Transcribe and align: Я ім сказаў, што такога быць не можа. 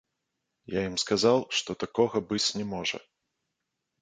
Я 0.75 0.81
ім 0.89 0.95
сказаў, 1.03 1.37
што 1.57 1.75
такога 1.83 2.17
быць 2.33 2.53
не 2.63 2.67
можа. 2.73 2.97